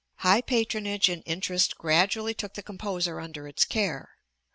High 0.21 0.41
patronage 0.41 1.09
and 1.09 1.21
interest 1.27 1.77
gradually 1.77 2.33
took 2.33 2.55
the 2.55 2.63
composer 2.63 3.19
under 3.19 3.47
its 3.47 3.63
care. 3.65 4.17